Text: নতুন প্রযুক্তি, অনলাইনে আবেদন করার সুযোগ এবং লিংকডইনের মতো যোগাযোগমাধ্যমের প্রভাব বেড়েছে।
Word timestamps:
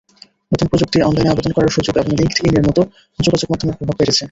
নতুন 0.51 0.67
প্রযুক্তি, 0.67 0.97
অনলাইনে 1.01 1.31
আবেদন 1.31 1.51
করার 1.53 1.75
সুযোগ 1.77 1.93
এবং 1.97 2.11
লিংকডইনের 2.11 2.67
মতো 2.67 2.81
যোগাযোগমাধ্যমের 3.19 3.77
প্রভাব 3.77 3.95
বেড়েছে। 3.99 4.19